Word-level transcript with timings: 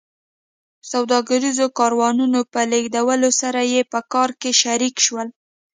سوداګریزو 0.91 1.65
کاروانونو 1.79 2.39
په 2.51 2.59
لېږدولو 2.71 3.29
سره 3.41 3.61
یې 3.73 3.81
په 3.91 3.99
کار 4.13 4.29
کې 4.41 4.51
شریک 4.61 4.95
شول 5.05 5.27